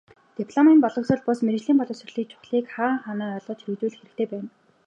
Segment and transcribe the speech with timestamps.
[0.37, 4.49] Дипломын боловсрол бус, мэргэжлийн боловсролыг чухлыг хаа хаанаа ойлгож хэрэгжүүлэх хэрэгтэй байна.